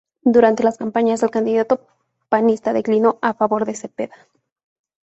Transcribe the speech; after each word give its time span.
Durante 0.23 0.63
las 0.63 0.79
campañas, 0.79 1.21
el 1.21 1.29
candidato 1.29 1.85
panista 2.27 2.73
declinó 2.73 3.19
a 3.21 3.35
favor 3.35 3.65
de 3.65 3.75
Zepeda. 3.75 4.15